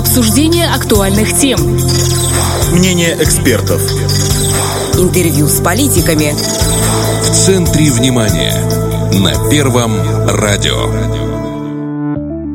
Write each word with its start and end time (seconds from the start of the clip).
Обсуждение 0.00 0.66
актуальных 0.66 1.38
тем. 1.38 1.60
Мнение 2.72 3.22
экспертов. 3.22 3.82
Интервью 4.94 5.46
с 5.46 5.60
политиками. 5.60 6.32
В 7.22 7.30
центре 7.30 7.92
внимания. 7.92 8.54
На 9.12 9.50
Первом 9.50 9.92
радио. 10.26 10.88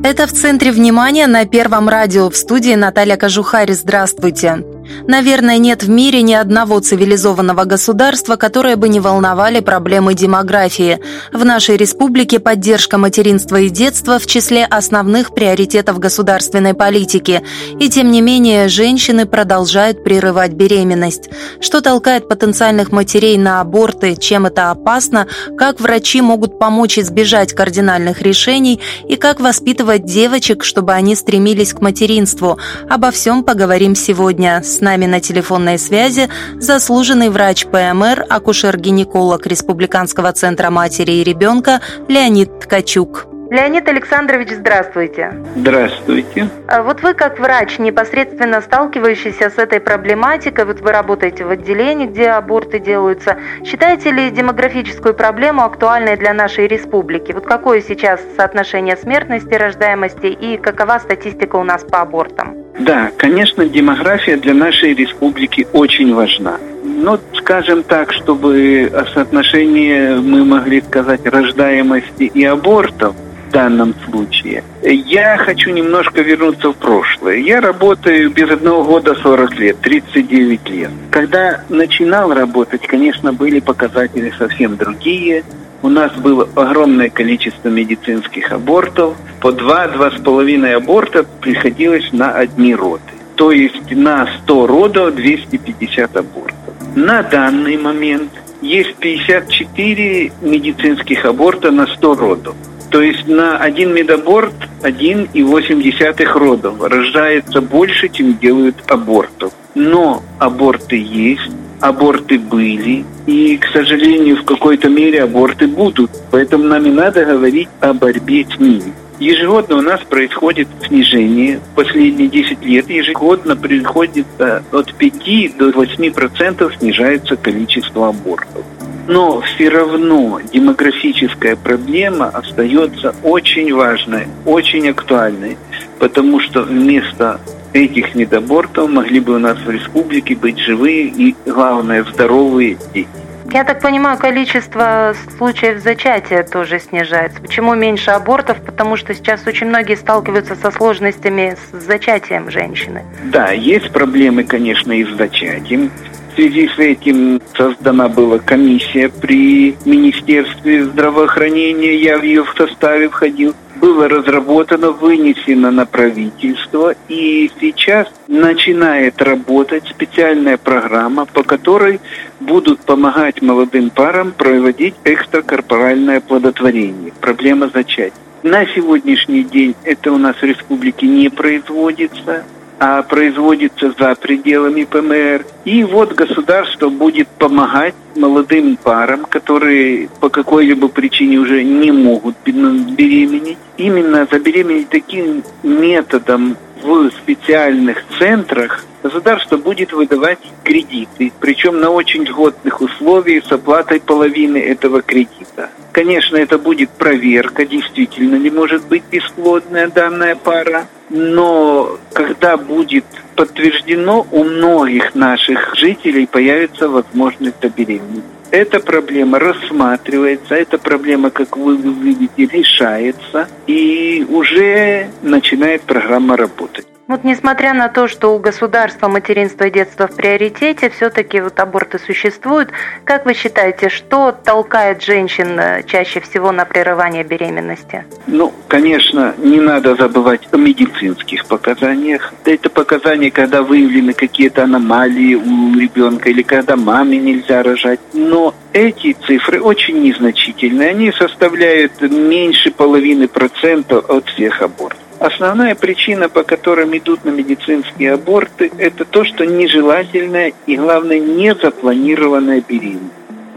Это 0.03 0.25
в 0.25 0.33
центре 0.33 0.71
внимания 0.71 1.27
на 1.27 1.45
Первом 1.45 1.87
радио. 1.87 2.31
В 2.31 2.35
студии 2.35 2.73
Наталья 2.73 3.15
Кожухарь. 3.15 3.73
Здравствуйте. 3.73 4.74
Наверное, 5.08 5.58
нет 5.58 5.83
в 5.83 5.90
мире 5.90 6.22
ни 6.22 6.33
одного 6.33 6.79
цивилизованного 6.79 7.65
государства, 7.65 8.35
которое 8.35 8.76
бы 8.76 8.90
не 8.90 8.99
волновали 8.99 9.60
проблемы 9.60 10.13
демографии. 10.13 10.99
В 11.31 11.46
нашей 11.46 11.78
республике 11.78 12.40
поддержка 12.40 12.98
материнства 12.98 13.58
и 13.58 13.70
детства 13.70 14.20
в 14.20 14.26
числе 14.26 14.66
основных 14.66 15.34
приоритетов 15.34 15.99
государственной 15.99 16.73
политики. 16.73 17.44
И 17.79 17.90
тем 17.90 18.12
не 18.12 18.21
менее, 18.21 18.67
женщины 18.67 19.26
продолжают 19.26 20.03
прерывать 20.03 20.53
беременность. 20.53 21.29
Что 21.59 21.81
толкает 21.81 22.27
потенциальных 22.27 22.91
матерей 22.91 23.38
на 23.38 23.62
аборты, 23.62 24.15
чем 24.15 24.45
это 24.45 24.71
опасно, 24.71 25.27
как 25.57 25.79
врачи 25.79 26.21
могут 26.21 26.59
помочь 26.59 26.98
избежать 26.99 27.54
кардинальных 27.54 28.21
решений 28.21 28.79
и 29.07 29.15
как 29.15 29.40
воспитывать 29.40 30.05
девочек, 30.05 30.63
чтобы 30.63 30.93
они 30.93 31.15
стремились 31.15 31.73
к 31.73 31.81
материнству. 31.81 32.57
Обо 32.90 33.12
всем 33.12 33.43
поговорим 33.43 33.95
сегодня. 33.95 34.62
С 34.63 34.74
нами 34.81 35.05
на 35.05 35.20
телефонной 35.20 35.77
связи 35.77 36.29
заслуженный 36.59 37.29
врач 37.29 37.65
ПМР, 37.65 38.25
акушер-гинеколог 38.29 39.45
Республиканского 39.45 40.31
центра 40.34 40.70
матери 40.70 41.13
и 41.13 41.23
ребенка 41.23 41.81
Леонид 42.07 42.59
Ткачук. 42.61 43.34
Леонид 43.55 43.87
Александрович, 43.87 44.49
здравствуйте. 44.49 45.33
Здравствуйте. 45.55 46.49
А 46.67 46.83
вот 46.83 47.01
вы 47.01 47.13
как 47.13 47.39
врач, 47.39 47.79
непосредственно 47.79 48.59
сталкивающийся 48.59 49.49
с 49.49 49.57
этой 49.57 49.79
проблематикой, 49.79 50.65
вот 50.65 50.81
вы 50.81 50.91
работаете 50.91 51.45
в 51.45 51.49
отделении, 51.49 52.05
где 52.05 52.31
аборты 52.31 52.79
делаются, 52.79 53.37
считаете 53.63 54.12
ли 54.12 54.29
демографическую 54.29 55.13
проблему 55.13 55.63
актуальной 55.63 56.17
для 56.17 56.34
нашей 56.34 56.67
республики? 56.67 57.31
Вот 57.31 57.45
какое 57.45 57.79
сейчас 57.79 58.20
соотношение 58.35 58.97
смертности, 58.97 59.53
рождаемости 59.53 60.25
и 60.25 60.57
какова 60.57 60.99
статистика 60.99 61.55
у 61.55 61.63
нас 61.63 61.81
по 61.85 62.01
абортам? 62.01 62.57
Да, 62.77 63.09
конечно, 63.15 63.65
демография 63.69 64.36
для 64.36 64.53
нашей 64.53 64.94
республики 64.94 65.66
очень 65.72 66.14
важна. 66.14 66.58
Ну, 66.84 67.17
скажем 67.36 67.84
так, 67.84 68.12
чтобы 68.12 68.92
о 68.94 69.06
соотношении 69.14 70.19
мы 70.19 70.44
могли 70.44 70.81
сказать 70.81 71.25
рождаемости 71.25 72.23
и 72.23 72.44
абортов, 72.44 73.16
данном 73.56 73.95
случае. 74.06 74.66
Я 74.84 75.38
хочу 75.38 75.70
немножко 75.70 76.22
вернуться 76.22 76.72
в 76.72 76.75
прошлое. 76.75 77.38
Я 77.38 77.62
работаю 77.62 78.30
без 78.30 78.50
одного 78.52 78.84
года 78.84 79.16
40 79.16 79.59
лет, 79.59 79.80
39 79.80 80.70
лет. 80.70 80.92
Когда 81.09 81.62
начинал 81.70 82.34
работать, 82.34 82.86
конечно, 82.86 83.31
были 83.31 83.62
показатели 83.62 84.34
совсем 84.38 84.75
другие. 84.75 85.45
У 85.81 85.88
нас 85.88 86.12
было 86.16 86.50
огромное 86.56 87.09
количество 87.09 87.70
медицинских 87.70 88.52
абортов. 88.52 89.16
По 89.39 89.52
2-2,5 89.52 90.73
аборта 90.73 91.25
приходилось 91.40 92.12
на 92.12 92.31
одни 92.31 92.75
роды. 92.75 93.03
То 93.36 93.52
есть 93.52 93.90
на 93.92 94.28
100 94.44 94.67
родов 94.67 95.16
250 95.16 96.17
абортов. 96.17 96.73
На 96.95 97.23
данный 97.23 97.78
момент 97.78 98.31
есть 98.62 98.95
54 98.95 100.31
медицинских 100.42 101.23
аборта 101.23 101.72
на 101.72 101.88
100 101.88 102.16
родов. 102.16 102.56
То 102.96 103.02
есть 103.02 103.28
на 103.28 103.58
один 103.58 103.94
медаборт 103.94 104.54
1,8 104.82 106.24
родов 106.34 106.82
рождается 106.82 107.60
больше, 107.60 108.08
чем 108.08 108.38
делают 108.38 108.78
абортов. 108.88 109.52
Но 109.76 110.24
аборты 110.40 110.96
есть, 110.96 111.52
аборты 111.82 112.40
были, 112.40 113.04
и, 113.26 113.58
к 113.58 113.66
сожалению, 113.74 114.38
в 114.38 114.46
какой-то 114.46 114.88
мере 114.88 115.24
аборты 115.24 115.68
будут. 115.68 116.09
Поэтому 116.31 116.64
нам 116.64 116.86
и 116.86 116.90
надо 116.90 117.25
говорить 117.25 117.68
о 117.81 117.94
борьбе 117.94 118.46
с 118.50 118.58
ними. 118.58 118.94
Ежегодно 119.19 119.75
у 119.75 119.81
нас 119.81 120.00
происходит 120.00 120.69
снижение. 120.88 121.59
Последние 121.75 122.30
10 122.30 122.64
лет 122.64 122.90
ежегодно 122.90 123.58
приходится 123.58 124.64
от 124.72 124.94
5 124.94 125.58
до 125.58 125.69
8% 125.72 126.78
снижается 126.80 127.36
количество 127.36 128.08
абортов. 128.08 128.64
Но 129.08 129.42
все 129.42 129.70
равно 129.70 130.40
демографическая 130.52 131.56
проблема 131.56 132.28
остается 132.28 133.16
очень 133.24 133.74
важной, 133.74 134.28
очень 134.46 134.90
актуальной, 134.90 135.58
потому 136.00 136.40
что 136.40 136.64
вместо 136.64 137.40
этих 137.74 138.16
недобортов 138.16 138.90
могли 138.90 139.20
бы 139.20 139.36
у 139.36 139.40
нас 139.40 139.58
в 139.60 139.70
республике 139.70 140.36
быть 140.36 140.58
живые 140.60 141.08
и, 141.08 141.36
главное, 141.46 142.04
здоровые 142.04 142.78
дети. 142.94 143.08
Я 143.52 143.64
так 143.64 143.80
понимаю, 143.80 144.18
количество 144.18 145.16
случаев 145.38 145.82
зачатия 145.82 146.44
тоже 146.44 146.80
снижается. 146.80 147.40
Почему 147.40 147.76
меньше 147.76 148.12
абортов? 148.12 148.58
Потому 148.66 148.98
что 148.98 149.14
сейчас 149.14 149.46
очень 149.46 149.68
многие 149.68 149.96
сталкиваются 149.96 150.56
со 150.56 150.72
сложностями 150.72 151.56
с 151.56 151.86
зачатием 151.86 152.50
женщины. 152.50 153.04
Да, 153.26 153.52
есть 153.52 153.92
проблемы, 153.92 154.44
конечно, 154.44 154.92
и 154.92 155.06
с 155.06 155.16
зачатием. 155.16 155.92
В 156.35 156.38
связи 156.38 156.68
с 156.68 156.78
этим 156.78 157.41
создана 157.56 158.09
была 158.09 158.40
комиссия 158.40 159.07
при 159.07 159.78
Министерстве 159.85 160.84
здравоохранения, 160.84 161.96
я 161.96 162.18
в 162.18 162.23
ее 162.23 162.44
в 162.44 162.53
составе 162.57 163.07
входил. 163.07 163.56
Было 163.78 164.09
разработано, 164.09 164.91
вынесено 164.91 165.72
на 165.72 165.85
правительство, 165.85 166.94
и 167.07 167.50
сейчас 167.62 168.09
начинает 168.28 169.22
работать 169.22 169.88
специальная 169.88 170.57
программа, 170.57 171.25
по 171.25 171.41
которой 171.41 172.01
будут 172.41 172.81
помогать 172.81 173.41
молодым 173.41 173.90
парам 173.90 174.34
проводить 174.34 174.95
экстракорпоральное 175.06 176.19
плодотворение. 176.19 177.13
Проблема 177.22 177.69
зачатия. 177.74 178.12
На 178.44 178.66
сегодняшний 178.66 179.45
день 179.45 179.74
это 179.85 180.12
у 180.12 180.18
нас 180.18 180.35
в 180.35 180.44
республике 180.44 181.07
не 181.07 181.29
производится 181.29 182.44
а 182.80 183.02
производится 183.03 183.94
за 183.97 184.16
пределами 184.16 184.84
ПМР. 184.84 185.46
И 185.66 185.84
вот 185.84 186.13
государство 186.13 186.90
будет 186.90 187.28
помогать 187.28 187.96
молодым 188.16 188.78
парам, 188.78 189.25
которые 189.25 190.09
по 190.19 190.30
какой-либо 190.30 190.88
причине 190.88 191.38
уже 191.38 191.63
не 191.63 191.91
могут 191.91 192.36
беременеть, 192.46 193.58
именно 193.78 194.28
забеременеть 194.30 194.90
таким 194.90 195.44
методом 195.63 196.58
в 196.84 197.09
специальных 197.12 198.03
центрах 198.19 198.86
государство 199.06 199.58
будет 199.58 199.94
выдавать 199.94 200.40
кредиты, 200.64 201.32
причем 201.40 201.80
на 201.80 201.92
очень 201.92 202.24
льготных 202.24 202.82
условиях 202.82 203.46
с 203.46 203.52
оплатой 203.52 204.00
половины 204.00 204.58
этого 204.58 205.04
кредита. 205.04 205.70
Конечно, 205.92 206.38
это 206.38 206.58
будет 206.58 206.90
проверка, 206.90 207.68
действительно 207.68 208.36
ли 208.36 208.50
может 208.50 208.88
быть 208.88 209.04
бесплодная 209.12 209.90
данная 209.90 210.36
пара, 210.36 210.88
но 211.12 212.00
когда 212.14 212.58
будет 212.58 213.06
подтверждено, 213.36 214.26
у 214.32 214.44
многих 214.44 215.14
наших 215.14 215.76
жителей 215.76 216.26
появится 216.26 216.90
возможность 216.90 217.62
забеременеть. 217.62 218.24
Эта 218.50 218.80
проблема 218.80 219.38
рассматривается, 219.38 220.56
эта 220.56 220.80
проблема, 220.80 221.30
как 221.30 221.58
вы 221.58 221.78
видите, 221.78 222.48
решается, 222.48 223.48
и 223.68 224.26
уже 224.28 225.10
начинает 225.22 225.84
программа 225.84 226.38
работать. 226.38 226.88
Вот 227.08 227.24
несмотря 227.24 227.76
на 227.76 227.88
то, 227.88 228.08
что 228.08 228.36
у 228.36 228.40
государства 228.40 229.08
материнство 229.08 229.66
и 229.66 229.72
детство 229.72 230.08
в 230.08 230.16
приоритете, 230.16 230.90
все-таки 230.90 231.40
вот 231.40 231.60
аборты 231.60 232.00
существуют. 232.00 232.70
Как 233.04 233.28
вы 233.28 233.36
считаете, 233.36 233.90
что 233.90 234.32
толкает 234.32 235.04
женщин 235.04 235.60
э, 235.60 235.84
чаще 235.86 236.20
всего 236.20 236.52
на 236.52 236.66
прерывание 236.66 237.24
беременности? 237.24 238.06
Ну, 238.26 238.52
конечно, 238.68 239.36
не 239.38 239.60
надо 239.60 239.96
забывать 239.96 240.48
о 240.52 240.58
медицинских 240.58 241.46
показаниях. 241.46 242.34
Это 242.44 242.72
показания, 242.72 243.30
когда 243.30 243.62
выявлены 243.62 244.13
какие-то 244.13 244.63
аномалии 244.63 245.36
у 245.36 245.78
ребенка 245.78 246.31
или 246.31 246.42
когда 246.42 246.75
маме 246.75 247.19
нельзя 247.19 247.62
рожать. 247.62 248.00
Но 248.13 248.56
эти 248.74 249.16
цифры 249.28 249.62
очень 249.62 250.01
незначительные. 250.01 250.90
Они 250.90 251.12
составляют 251.12 252.01
меньше 252.01 252.72
половины 252.72 253.28
процента 253.28 254.00
от 254.00 254.28
всех 254.30 254.63
абортов. 254.63 255.05
Основная 255.19 255.75
причина, 255.75 256.29
по 256.29 256.44
которым 256.44 256.95
идут 256.97 257.23
на 257.23 257.29
медицинские 257.29 258.13
аборты, 258.13 258.71
это 258.77 259.06
то, 259.06 259.23
что 259.23 259.45
нежелательная 259.45 260.53
и, 260.67 260.75
главное, 260.75 261.19
не 261.19 261.56
запланированная 261.56 262.62
беременность. 262.67 263.13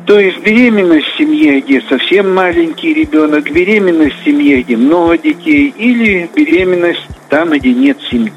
То 0.06 0.18
есть 0.18 0.38
беременность 0.40 1.06
в 1.06 1.18
семье, 1.18 1.60
где 1.60 1.82
совсем 1.82 2.34
маленький 2.34 2.94
ребенок, 2.94 3.50
беременность 3.50 4.16
в 4.20 4.24
семье, 4.24 4.62
где 4.62 4.76
много 4.76 5.18
детей, 5.18 5.74
или 5.76 6.30
беременность 6.34 7.06
там, 7.28 7.50
где 7.50 7.74
нет 7.74 7.98
семьи. 8.10 8.32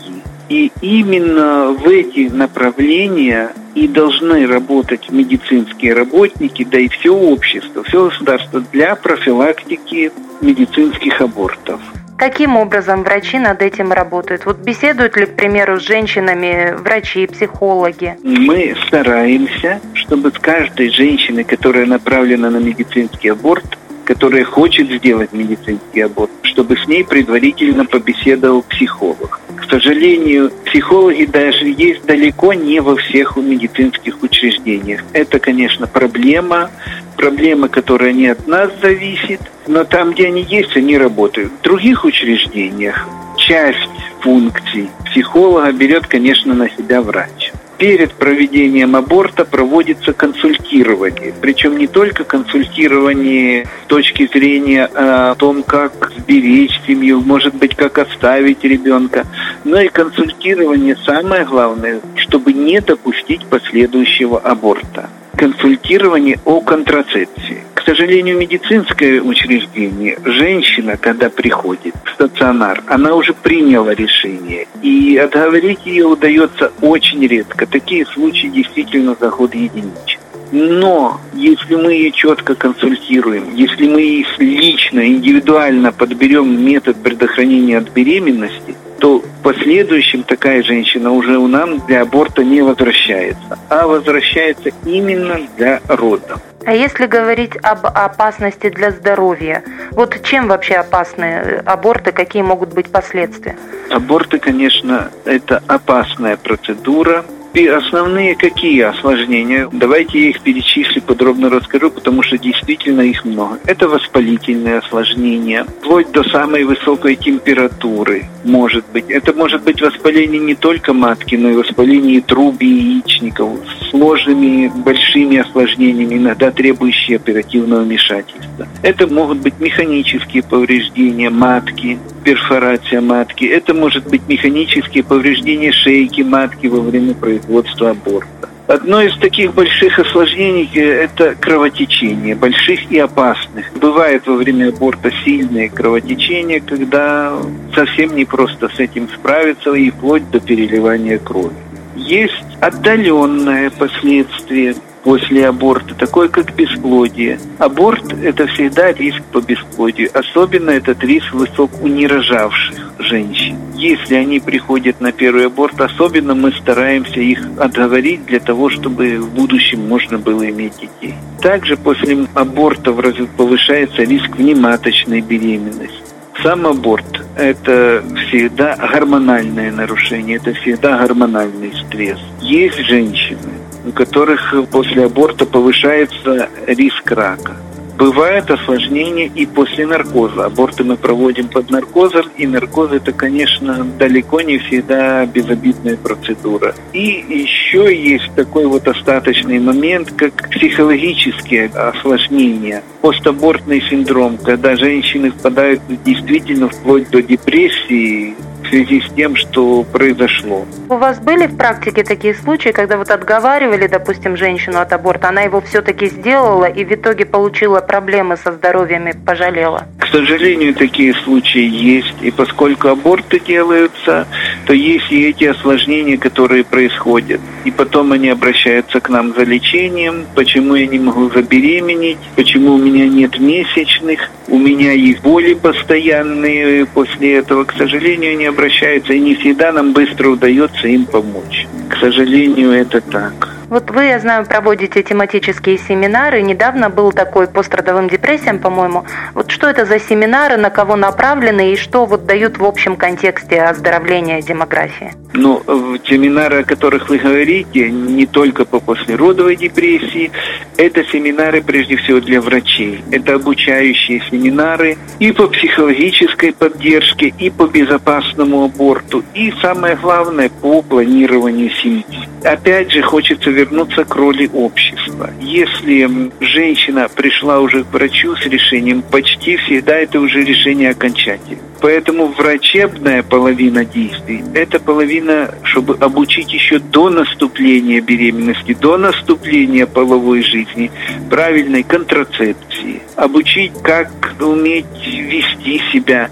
И 0.50 0.70
именно 0.82 1.72
в 1.72 1.88
эти 1.88 2.28
направления 2.30 3.54
и 3.74 3.88
должны 3.88 4.46
работать 4.48 5.10
медицинские 5.12 5.94
работники, 5.94 6.68
да 6.70 6.78
и 6.78 6.90
все 6.90 7.16
общество, 7.16 7.84
все 7.84 8.10
государство 8.10 8.62
для 8.74 8.96
профилактики 8.96 10.12
медицинских 10.42 11.22
абортов. 11.22 11.80
Каким 12.22 12.56
образом 12.56 13.02
врачи 13.02 13.40
над 13.40 13.64
этим 13.64 13.92
работают? 13.92 14.46
Вот 14.46 14.58
беседуют 14.58 15.18
ли, 15.18 15.26
к 15.26 15.36
примеру, 15.36 15.80
с 15.80 15.84
женщинами 15.84 16.76
врачи, 16.78 17.26
психологи? 17.26 18.16
Мы 18.22 18.76
стараемся, 18.86 19.82
чтобы 19.96 20.30
с 20.30 20.38
каждой 20.38 20.92
женщиной, 20.92 21.46
которая 21.46 21.88
направлена 21.88 22.52
на 22.52 22.58
медицинский 22.58 23.30
аборт, 23.30 23.66
которая 24.06 24.44
хочет 24.44 24.90
сделать 24.90 25.34
медицинский 25.34 26.02
аборт, 26.02 26.32
чтобы 26.44 26.78
с 26.78 26.88
ней 26.88 27.04
предварительно 27.04 27.86
побеседовал 27.86 28.64
психолог. 28.64 29.40
К 29.56 29.70
сожалению, 29.70 30.52
психологи 30.66 31.26
даже 31.26 31.68
есть 31.68 32.06
далеко 32.06 32.54
не 32.54 32.80
во 32.82 32.96
всех 32.96 33.38
медицинских 33.38 34.22
учреждениях. 34.22 35.02
Это, 35.14 35.40
конечно, 35.40 35.88
проблема, 35.88 36.72
проблема, 37.16 37.70
которая 37.70 38.12
не 38.14 38.28
от 38.28 38.48
нас 38.48 38.70
зависит, 38.82 39.42
но 39.68 39.84
там, 39.84 40.12
где 40.12 40.28
они 40.28 40.42
есть, 40.42 40.76
они 40.76 40.98
работают. 40.98 41.52
В 41.60 41.64
других 41.64 42.04
учреждениях 42.04 43.08
часть 43.38 43.90
функций 44.22 44.90
психолога 45.06 45.72
берет, 45.72 46.08
конечно, 46.08 46.54
на 46.54 46.70
себя 46.70 47.02
врач. 47.02 47.51
Перед 47.82 48.14
проведением 48.14 48.96
аборта 48.96 49.44
проводится 49.44 50.14
консультирование. 50.14 51.34
Причем 51.42 51.80
не 51.80 51.88
только 51.88 52.24
консультирование 52.24 53.66
с 53.66 53.88
точки 53.88 54.30
зрения 54.32 54.86
о 54.86 55.34
том, 55.34 55.64
как 55.64 56.12
сберечь 56.16 56.80
семью, 56.86 57.22
может 57.22 57.56
быть, 57.56 57.76
как 57.76 57.98
оставить 57.98 58.64
ребенка, 58.64 59.26
но 59.64 59.82
и 59.82 59.88
консультирование, 59.88 60.96
самое 61.08 61.44
главное, 61.44 62.02
чтобы 62.18 62.54
не 62.54 62.82
допустить 62.82 63.48
последующего 63.48 64.38
аборта 64.38 65.10
консультирование 65.36 66.40
о 66.46 66.62
контрацепции. 66.62 67.64
К 67.74 67.82
сожалению, 67.84 68.38
медицинское 68.38 69.22
учреждение, 69.22 70.18
женщина, 70.24 70.98
когда 70.98 71.30
приходит 71.30 71.96
в 72.06 72.10
стационар, 72.12 72.84
она 72.88 73.16
уже 73.16 73.34
приняла 73.34 73.94
решение. 73.94 74.68
И 74.82 75.18
отговорить 75.18 75.86
ее 75.86 76.06
удается 76.06 76.72
очень 76.82 77.26
редко. 77.26 77.66
Такие 77.66 78.06
случаи 78.06 78.48
действительно 78.48 79.16
за 79.20 79.30
год 79.30 79.56
единичны. 79.56 80.22
Но 80.52 81.20
если 81.34 81.76
мы 81.76 81.94
ее 81.94 82.12
четко 82.12 82.56
консультируем, 82.56 83.56
если 83.56 83.88
мы 83.88 84.02
ей 84.02 84.28
лично, 84.38 85.08
индивидуально 85.08 85.94
подберем 85.94 86.64
метод 86.64 87.02
предохранения 87.02 87.78
от 87.78 87.90
беременности, 87.92 88.76
то 89.02 89.18
в 89.18 89.44
последующем 89.44 90.22
такая 90.22 90.62
женщина 90.62 91.12
уже 91.12 91.40
у 91.40 91.48
нас 91.48 91.68
для 91.88 92.04
аборта 92.04 92.44
не 92.44 92.62
возвращается, 92.62 93.58
а 93.68 93.88
возвращается 93.88 94.70
именно 94.86 95.40
для 95.58 95.82
родов. 95.88 96.40
А 96.66 96.74
если 96.74 97.08
говорить 97.08 97.56
об 97.64 97.86
опасности 97.86 98.70
для 98.70 98.92
здоровья, 98.92 99.64
вот 99.92 100.22
чем 100.24 100.48
вообще 100.48 100.76
опасны 100.76 101.62
аборты, 101.66 102.12
какие 102.12 102.44
могут 102.44 102.74
быть 102.74 102.88
последствия? 102.88 103.58
Аборты, 103.90 104.38
конечно, 104.38 105.10
это 105.26 105.62
опасная 105.68 106.38
процедура, 106.38 107.26
и 107.54 107.68
основные 107.68 108.36
какие 108.36 108.82
осложнения? 108.82 109.68
Давайте 109.74 110.22
я 110.22 110.30
их 110.30 110.40
перечислю, 110.42 111.02
подробно 111.02 111.50
расскажу, 111.50 111.92
потому 111.92 112.24
что 112.24 112.38
действительно 112.38 113.02
их 113.02 113.26
много. 113.26 113.60
Это 113.66 113.90
воспалительные 113.90 114.78
осложнения, 114.78 115.66
вплоть 115.66 116.12
до 116.12 116.24
самой 116.24 116.64
высокой 116.64 117.18
температуры 117.18 118.26
может 118.46 118.86
быть. 118.94 119.10
Это 119.10 119.34
может 119.34 119.64
быть 119.64 119.82
воспаление 119.82 120.40
не 120.40 120.56
только 120.56 120.94
матки, 120.94 121.36
но 121.36 121.50
и 121.50 121.56
воспаление 121.56 122.22
труб 122.22 122.56
и 122.62 122.68
яичников 122.68 123.60
сложными 123.92 124.72
большими 124.84 125.38
осложнениями, 125.38 126.16
иногда 126.16 126.50
требующие 126.52 127.18
оперативного 127.18 127.82
вмешательства. 127.82 128.68
Это 128.82 129.08
могут 129.08 129.40
быть 129.40 129.60
механические 129.60 130.42
повреждения 130.44 131.30
матки, 131.30 132.00
перфорация 132.24 133.02
матки. 133.02 133.46
Это 133.46 133.74
может 133.74 134.10
быть 134.10 134.22
механические 134.28 135.04
повреждения 135.04 135.72
шейки 135.72 136.22
матки 136.22 136.68
во 136.68 136.80
время 136.80 137.14
производства 137.14 137.92
аборта. 137.92 138.50
Одно 138.68 139.02
из 139.02 139.18
таких 139.18 139.54
больших 139.54 140.00
осложнений– 140.00 140.70
это 140.76 141.36
кровотечение, 141.36 142.36
больших 142.36 142.90
и 142.90 142.98
опасных. 142.98 143.66
Бывает 143.76 144.26
во 144.28 144.36
время 144.36 144.70
аборта 144.70 145.12
сильные 145.26 145.70
кровотечения, 145.70 146.62
когда 146.62 147.34
совсем 147.76 148.16
непросто 148.16 148.70
с 148.70 148.80
этим 148.80 149.10
справиться 149.10 149.74
и 149.74 149.90
вплоть 149.90 150.30
до 150.32 150.40
переливания 150.40 151.18
крови. 151.18 151.56
Есть 151.96 152.44
отдаленное 152.60 153.70
последствие 153.70 154.76
после 155.04 155.48
аборта, 155.48 155.96
такое 155.96 156.28
как 156.30 156.56
бесплодие. 156.56 157.40
Аборт– 157.58 158.14
это 158.24 158.48
всегда 158.48 158.92
риск 158.92 159.22
по 159.32 159.42
бесплодию. 159.42 160.10
Особенно 160.14 160.70
этот 160.70 161.04
риск 161.04 161.34
высок 161.34 161.72
у 161.82 161.88
нерожавших 161.88 162.94
женщин. 163.00 163.58
Если 163.76 164.16
они 164.16 164.40
приходят 164.40 165.02
на 165.02 165.12
первый 165.12 165.48
аборт, 165.48 165.82
особенно 165.82 166.36
мы 166.36 166.52
стараемся 166.52 167.20
их 167.20 167.40
отговорить 167.58 168.26
для 168.26 168.40
того, 168.40 168.70
чтобы 168.70 169.18
в 169.18 169.34
будущем 169.34 169.88
можно 169.88 170.20
было 170.20 170.48
иметь 170.50 170.74
детей. 170.80 171.16
Также 171.42 171.78
после 171.78 172.28
аборта 172.36 172.94
повышается 172.94 174.04
риск 174.04 174.36
внематочной 174.36 175.22
беременности. 175.22 176.11
Сам 176.44 176.66
аборт– 176.66 177.06
это 177.38 178.04
всегда 178.28 178.76
гормональное 178.76 179.72
нарушение, 179.72 180.38
это 180.38 180.54
всегда 180.54 180.98
гормональный 180.98 181.72
стресс. 181.86 182.18
Есть 182.42 182.80
женщины, 182.80 183.52
у 183.86 183.92
которых 183.92 184.56
после 184.72 185.06
аборта 185.06 185.46
повышается 185.46 186.50
риск 186.66 187.12
рака. 187.12 187.58
Бывает 187.96 188.50
осложнение 188.50 189.28
и 189.28 189.46
после 189.46 189.86
наркоза. 189.86 190.46
Аборты 190.46 190.84
мы 190.84 190.98
проводим 190.98 191.48
под 191.48 191.70
наркозом, 191.70 192.26
и 192.36 192.48
наркоз 192.48 192.92
это, 192.92 193.12
конечно, 193.12 193.86
далеко 194.00 194.42
не 194.42 194.58
всегда 194.58 195.24
безобидная 195.28 195.98
процедура. 195.98 196.74
И 196.94 197.24
еще 197.30 197.61
есть 197.80 198.34
такой 198.36 198.66
вот 198.66 198.88
остаточный 198.88 199.60
момент, 199.60 200.12
как 200.12 200.50
психологические 200.50 201.68
осложнения. 201.68 202.84
Постабортный 203.02 203.82
синдром, 203.90 204.38
когда 204.38 204.76
женщины 204.76 205.32
впадают 205.32 205.82
действительно 206.04 206.70
вплоть 206.70 207.10
до 207.10 207.22
депрессии, 207.22 208.36
в 208.64 208.68
связи 208.70 209.02
с 209.02 209.14
тем, 209.14 209.36
что 209.36 209.84
произошло. 209.84 210.66
У 210.90 210.96
вас 210.96 211.20
были 211.20 211.48
в 211.48 211.58
практике 211.58 212.04
такие 212.04 212.34
случаи, 212.36 212.70
когда 212.70 212.98
вот 212.98 213.10
отговаривали, 213.10 213.88
допустим, 213.88 214.38
женщину 214.38 214.80
от 214.80 214.94
аборта, 214.94 215.30
она 215.30 215.42
его 215.42 215.62
все-таки 215.62 216.08
сделала 216.08 216.66
и 216.66 216.86
в 216.86 216.92
итоге 216.92 217.26
получила 217.26 217.82
проблемы 217.82 218.38
со 218.38 218.52
здоровьем 218.52 219.08
и 219.08 219.14
пожалела? 219.14 219.86
К 220.00 220.08
сожалению, 220.08 220.74
такие 220.74 221.14
случаи 221.14 221.68
есть. 221.68 222.16
И 222.22 222.32
поскольку 222.32 222.90
аборты 222.90 223.40
делаются, 223.40 224.28
то 224.72 224.76
есть 224.76 225.12
и 225.12 225.28
эти 225.28 225.44
осложнения, 225.44 226.18
которые 226.18 226.64
происходят. 226.64 227.42
И 227.66 227.72
потом 227.72 228.14
они 228.14 228.30
обращаются 228.30 229.02
к 229.02 229.10
нам 229.10 229.36
за 229.36 229.44
лечением, 229.44 230.24
почему 230.34 230.76
я 230.76 230.88
не 230.88 230.98
могу 230.98 231.30
забеременеть, 231.30 232.20
почему 232.38 232.76
у 232.76 232.78
меня 232.78 233.06
нет 233.10 233.38
месячных, 233.38 234.32
у 234.48 234.58
меня 234.58 234.94
есть 234.94 235.22
боли 235.24 235.56
постоянные 235.56 236.86
после 236.86 237.34
этого. 237.34 237.66
К 237.66 237.74
сожалению, 237.74 238.32
они 238.32 238.46
обращаются, 238.46 239.12
и 239.12 239.20
не 239.20 239.36
всегда 239.36 239.74
нам 239.74 239.92
быстро 239.92 240.30
удается 240.30 240.88
им 240.88 241.06
помочь. 241.06 241.68
К 241.90 241.98
сожалению, 241.98 242.72
это 242.72 243.02
так. 243.02 243.61
Вот 243.72 243.90
вы, 243.90 244.04
я 244.08 244.20
знаю, 244.20 244.46
проводите 244.46 245.02
тематические 245.02 245.78
семинары. 245.78 246.42
Недавно 246.42 246.90
был 246.90 247.14
такой 247.14 247.48
по 247.48 247.64
страдовым 247.64 248.10
депрессиям, 248.10 248.60
по-моему. 248.60 249.06
Вот 249.34 249.50
что 249.50 249.70
это 249.70 249.86
за 249.86 249.98
семинары, 249.98 250.58
на 250.58 250.70
кого 250.70 250.98
направлены 250.98 251.72
и 251.72 251.78
что 251.78 252.06
вот 252.06 252.26
дают 252.26 252.58
в 252.58 252.66
общем 252.66 252.98
контексте 252.98 253.62
оздоровления 253.62 254.42
демографии? 254.42 255.14
Ну, 255.32 255.64
семинары, 256.06 256.60
о 256.60 256.64
которых 256.66 257.08
вы 257.08 257.20
говорите, 257.20 257.90
не 257.90 258.26
только 258.26 258.66
по 258.66 258.82
послеродовой 258.82 259.56
депрессии, 259.56 260.34
это 260.76 261.06
семинары 261.06 261.62
прежде 261.62 261.96
всего 261.96 262.20
для 262.20 262.42
врачей. 262.42 263.02
Это 263.10 263.36
обучающие 263.36 264.22
семинары 264.30 264.98
и 265.20 265.32
по 265.32 265.48
психологической 265.48 266.52
поддержке, 266.52 267.34
и 267.40 267.50
по 267.50 267.68
безопасному 267.68 268.66
аборту, 268.66 269.24
и 269.34 269.54
самое 269.62 269.96
главное, 269.96 270.50
по 270.50 270.82
планированию 270.82 271.70
семьи. 271.70 272.28
Опять 272.44 272.92
же, 272.92 273.02
хочется 273.02 273.50
вернуться 273.50 273.61
к 273.66 274.16
роли 274.16 274.50
общества. 274.54 275.30
Если 275.40 276.10
женщина 276.40 277.08
пришла 277.14 277.60
уже 277.60 277.84
к 277.84 277.94
врачу 277.94 278.36
с 278.36 278.46
решением, 278.46 279.02
почти 279.02 279.58
всегда 279.58 279.96
это 279.98 280.20
уже 280.20 280.44
решение 280.44 280.92
окончательное. 280.92 281.60
Поэтому 281.82 282.28
врачебная 282.28 283.24
половина 283.24 283.84
действий– 283.86 284.44
это 284.54 284.80
половина, 284.80 285.56
чтобы 285.64 285.98
обучить 286.00 286.54
еще 286.54 286.78
до 286.78 287.10
наступления 287.10 288.02
беременности, 288.02 288.74
до 288.80 288.98
наступления 288.98 289.88
половой 289.88 290.44
жизни, 290.44 290.92
правильной 291.30 291.82
контрацепции, 291.82 293.02
обучить, 293.16 293.72
как 293.82 294.36
уметь 294.40 294.86
вести 295.06 295.82
себя, 295.92 296.30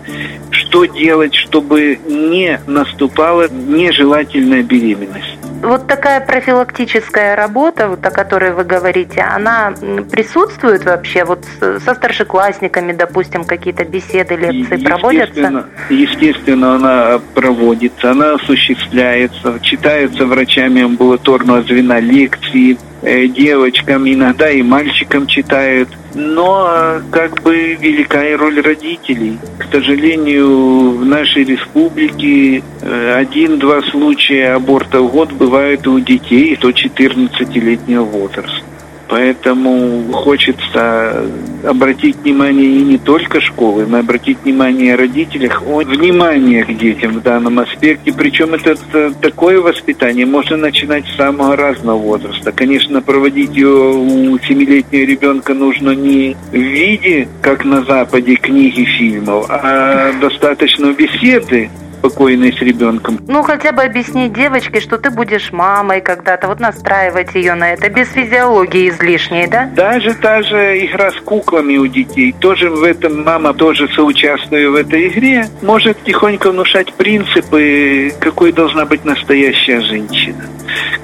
что 0.51 0.85
делать, 0.85 1.33
чтобы 1.33 1.99
не 2.07 2.59
наступала 2.67 3.47
нежелательная 3.49 4.61
беременность. 4.61 5.38
Вот 5.61 5.87
такая 5.87 6.21
профилактическая 6.21 7.35
работа, 7.35 7.89
вот 7.89 8.05
о 8.05 8.11
которой 8.11 8.53
вы 8.53 8.63
говорите, 8.63 9.21
она 9.21 9.73
присутствует 10.11 10.85
вообще? 10.85 11.25
Вот 11.25 11.45
со 11.59 11.93
старшеклассниками, 11.93 12.93
допустим, 12.93 13.43
какие-то 13.43 13.83
беседы, 13.85 14.35
лекции 14.35 14.77
проводятся? 14.77 15.65
Естественно, 15.89 16.75
она 16.75 17.19
проводится, 17.33 18.11
она 18.11 18.33
осуществляется, 18.33 19.59
читаются 19.61 20.25
врачами 20.25 20.83
амбулаторного 20.83 21.61
звена 21.63 21.99
лекции, 21.99 22.77
Э, 23.01 23.27
девочкам, 23.27 24.09
иногда 24.09 24.49
и 24.49 24.61
мальчикам 24.61 25.25
читают. 25.25 25.87
Но 26.15 27.01
как 27.11 27.41
бы 27.43 27.75
великая 27.79 28.37
роль 28.37 28.59
родителей. 28.61 29.37
К 29.57 29.71
сожалению, 29.71 30.91
в 30.91 31.05
нашей 31.05 31.43
республике 31.43 32.63
э, 32.81 33.13
один-два 33.15 33.81
случая 33.83 34.55
аборта 34.55 35.01
в 35.01 35.11
год 35.11 35.31
бывают 35.31 35.85
у 35.87 35.99
детей 35.99 36.55
до 36.55 36.69
14-летнего 36.69 38.03
возраста. 38.03 38.63
Поэтому 39.09 40.11
хочется 40.13 41.25
обратить 41.67 42.17
внимание 42.17 42.67
и 42.67 42.83
не 42.83 42.97
только 42.99 43.41
школы, 43.41 43.87
но 43.87 43.97
обратить 43.97 44.37
внимание 44.43 44.93
родителях 44.93 45.63
о 45.65 45.79
внимании 45.79 46.61
к 46.61 46.77
детям 46.77 47.13
в 47.13 47.23
данном 47.23 47.57
аспекте. 47.57 48.13
Причем 48.13 48.53
это 48.53 48.77
такое 49.19 49.59
воспитание 49.61 50.27
можно 50.27 50.57
начинать 50.57 51.05
с 51.07 51.15
самого 51.15 51.55
разного 51.55 51.97
возраста. 51.97 52.51
Конечно, 52.51 53.01
проводить 53.01 53.55
ее 53.55 53.67
у 53.67 54.37
семилетнего 54.39 55.03
ребенка 55.03 55.55
нужно 55.55 55.91
не 55.91 56.37
в 56.51 56.55
виде, 56.55 57.27
как 57.41 57.65
на 57.65 57.81
Западе, 57.81 58.35
книги, 58.35 58.83
фильмов, 58.83 59.47
а 59.49 60.13
достаточно 60.21 60.93
беседы 60.93 61.71
спокойной 61.99 62.53
с 62.53 62.61
ребенком. 62.61 63.19
Ну, 63.27 63.43
хотя 63.43 63.71
бы 63.71 63.83
объяснить 63.83 64.33
девочке, 64.33 64.79
что 64.79 64.97
ты 64.97 65.09
будешь 65.11 65.51
мамой 65.51 66.01
когда-то, 66.01 66.47
вот 66.47 66.59
настраивать 66.59 67.35
ее 67.35 67.55
на 67.55 67.73
это, 67.73 67.89
без 67.89 68.07
физиологии 68.09 68.89
излишней, 68.89 69.47
да? 69.47 69.69
Даже 69.75 70.13
та 70.15 70.41
же 70.41 70.85
игра 70.85 71.11
с 71.11 71.15
куклами 71.15 71.77
у 71.77 71.87
детей, 71.87 72.33
тоже 72.39 72.69
в 72.69 72.83
этом 72.83 73.23
мама, 73.23 73.53
тоже 73.53 73.87
соучаствуя 73.93 74.69
в 74.69 74.75
этой 74.75 75.09
игре, 75.09 75.47
может 75.61 76.01
тихонько 76.03 76.51
внушать 76.51 76.93
принципы, 76.93 78.13
какой 78.19 78.51
должна 78.51 78.85
быть 78.85 79.03
настоящая 79.05 79.81
женщина, 79.81 80.45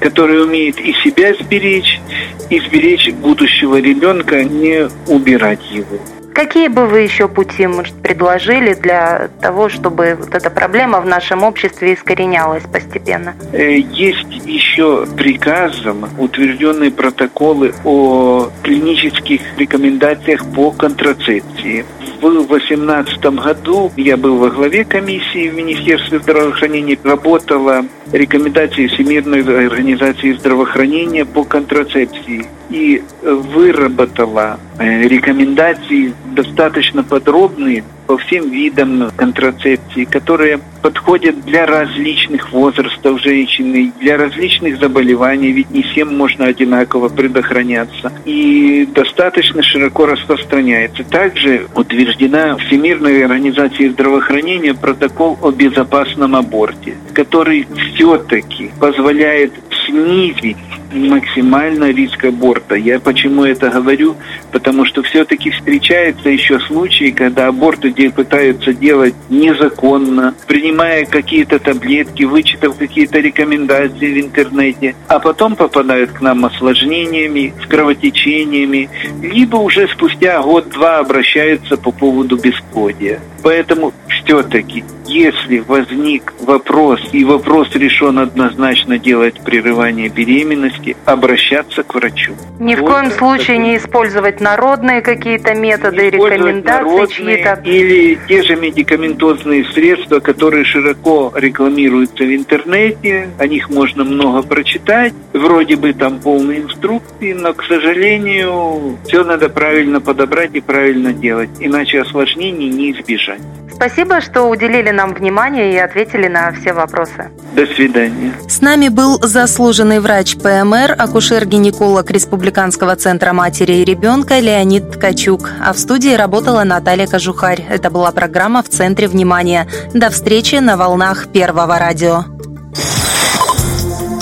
которая 0.00 0.40
умеет 0.40 0.80
и 0.80 0.92
себя 1.04 1.34
сберечь, 1.34 2.00
и 2.48 2.58
сберечь 2.60 3.10
будущего 3.12 3.76
ребенка, 3.80 4.42
не 4.44 4.88
убирать 5.08 5.70
его. 5.70 5.98
Какие 6.36 6.68
бы 6.68 6.84
вы 6.84 7.00
еще 7.00 7.28
пути, 7.28 7.66
может, 7.66 7.94
предложили 7.94 8.74
для 8.74 9.30
того, 9.40 9.70
чтобы 9.70 10.18
вот 10.20 10.34
эта 10.34 10.50
проблема 10.50 11.00
в 11.00 11.06
нашем 11.06 11.42
обществе 11.42 11.94
искоренялась 11.94 12.62
постепенно? 12.70 13.34
Э, 13.54 13.78
есть 13.78 14.44
еще 14.44 15.06
приказом 15.16 16.10
утвержденные 16.18 16.90
протоколы 16.90 17.72
о 17.84 18.50
клинических 18.62 19.40
рекомендациях 19.56 20.44
по 20.54 20.72
контрацепции. 20.72 21.86
В 22.20 22.20
2018 22.20 23.18
году 23.42 23.90
я 23.96 24.18
был 24.18 24.36
во 24.36 24.50
главе 24.50 24.84
комиссии 24.84 25.48
в 25.48 25.54
Министерстве 25.54 26.18
здравоохранения, 26.18 26.98
работала 27.02 27.86
рекомендации 28.12 28.88
Всемирной 28.88 29.40
организации 29.66 30.34
здравоохранения 30.34 31.24
по 31.24 31.44
контрацепции 31.44 32.46
и 32.68 33.02
выработала 33.22 34.58
рекомендации 34.78 36.12
достаточно 36.34 37.02
подробные 37.02 37.84
по 38.06 38.16
всем 38.18 38.50
видам 38.50 39.10
контрацепции, 39.16 40.04
которые 40.04 40.60
подходят 40.82 41.44
для 41.44 41.66
различных 41.66 42.52
возрастов 42.52 43.20
женщины, 43.20 43.92
для 44.00 44.16
различных 44.16 44.78
заболеваний, 44.78 45.50
ведь 45.50 45.70
не 45.70 45.82
всем 45.82 46.16
можно 46.16 46.46
одинаково 46.46 47.08
предохраняться. 47.08 48.12
И 48.24 48.88
достаточно 48.94 49.62
широко 49.62 50.06
распространяется. 50.06 51.02
Также 51.04 51.66
утверждена 51.74 52.56
Всемирной 52.56 53.24
организацией 53.24 53.88
здравоохранения 53.88 54.74
протокол 54.74 55.38
о 55.42 55.50
безопасном 55.50 56.36
аборте, 56.36 56.94
который 57.12 57.66
все-таки 57.94 58.70
позволяет 58.78 59.52
снизить 59.86 60.56
максимально 60.98 61.90
риск 61.90 62.24
аборта. 62.24 62.74
Я 62.74 63.00
почему 63.00 63.44
это 63.44 63.70
говорю? 63.70 64.16
Потому 64.52 64.84
что 64.84 65.02
все-таки 65.02 65.50
встречаются 65.50 66.28
еще 66.28 66.60
случаи, 66.60 67.10
когда 67.10 67.48
аборты 67.48 67.92
пытаются 68.10 68.72
делать 68.72 69.14
незаконно, 69.28 70.34
принимая 70.46 71.04
какие-то 71.04 71.58
таблетки, 71.58 72.24
вычитав 72.24 72.76
какие-то 72.76 73.18
рекомендации 73.20 74.20
в 74.20 74.24
интернете, 74.26 74.94
а 75.08 75.18
потом 75.18 75.56
попадают 75.56 76.12
к 76.12 76.20
нам 76.20 76.44
осложнениями, 76.44 77.52
с 77.62 77.66
кровотечениями, 77.66 78.88
либо 79.22 79.56
уже 79.56 79.88
спустя 79.88 80.40
год-два 80.40 80.98
обращаются 80.98 81.76
по 81.76 81.90
поводу 81.90 82.36
бесплодия. 82.36 83.20
Поэтому 83.42 83.92
все-таки, 84.08 84.84
если 85.06 85.58
возник 85.58 86.32
вопрос, 86.40 87.00
и 87.12 87.24
вопрос 87.24 87.68
решен 87.74 88.18
однозначно 88.18 88.98
делать 88.98 89.40
прерывание 89.40 90.08
беременности, 90.08 90.85
обращаться 91.04 91.82
к 91.82 91.94
врачу. 91.94 92.34
Ни 92.58 92.74
вот 92.74 92.84
в 92.84 92.92
коем 92.92 93.10
случае 93.10 93.56
такой... 93.56 93.58
не 93.58 93.76
использовать 93.76 94.40
народные 94.40 95.00
какие-то 95.00 95.54
методы, 95.54 96.10
рекомендации 96.10 97.06
чьи-то. 97.06 97.60
Или 97.64 98.18
те 98.28 98.42
же 98.42 98.56
медикаментозные 98.56 99.64
средства, 99.72 100.20
которые 100.20 100.64
широко 100.64 101.32
рекламируются 101.34 102.24
в 102.24 102.34
интернете, 102.34 103.28
о 103.38 103.46
них 103.46 103.70
можно 103.70 104.04
много 104.04 104.42
прочитать, 104.42 105.12
вроде 105.32 105.76
бы 105.76 105.92
там 105.92 106.20
полные 106.20 106.60
инструкции, 106.60 107.32
но, 107.32 107.52
к 107.54 107.64
сожалению, 107.64 108.98
все 109.06 109.24
надо 109.24 109.48
правильно 109.48 110.00
подобрать 110.00 110.54
и 110.54 110.60
правильно 110.60 111.12
делать, 111.12 111.50
иначе 111.60 112.02
осложнений 112.02 112.68
не 112.68 112.92
избежать. 112.92 113.40
Спасибо, 113.76 114.22
что 114.22 114.44
уделили 114.44 114.90
нам 114.90 115.12
внимание 115.12 115.74
и 115.74 115.76
ответили 115.76 116.28
на 116.28 116.50
все 116.52 116.72
вопросы. 116.72 117.30
До 117.54 117.66
свидания. 117.66 118.32
С 118.48 118.62
нами 118.62 118.88
был 118.88 119.18
заслуженный 119.20 120.00
врач 120.00 120.36
ПМР, 120.66 120.96
акушер-гинеколог 120.98 122.10
Республиканского 122.10 122.96
центра 122.96 123.32
матери 123.32 123.74
и 123.74 123.84
ребенка 123.84 124.40
Леонид 124.40 124.90
Ткачук. 124.90 125.48
А 125.64 125.72
в 125.72 125.78
студии 125.78 126.12
работала 126.12 126.64
Наталья 126.64 127.06
Кожухарь. 127.06 127.64
Это 127.68 127.88
была 127.88 128.10
программа 128.10 128.64
«В 128.64 128.68
центре 128.68 129.06
внимания». 129.06 129.68
До 129.94 130.10
встречи 130.10 130.56
на 130.56 130.76
волнах 130.76 131.28
Первого 131.28 131.78
радио. 131.78 132.24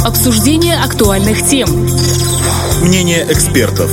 Обсуждение 0.05 0.77
актуальных 0.77 1.47
тем. 1.47 1.67
Мнение 2.83 3.25
экспертов. 3.31 3.91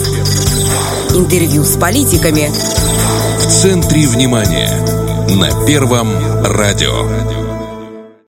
Интервью 1.15 1.63
с 1.63 1.77
политиками. 1.77 2.51
В 3.39 3.47
центре 3.47 4.07
внимания 4.07 4.69
на 5.29 5.65
Первом 5.65 6.09
радио. 6.43 7.40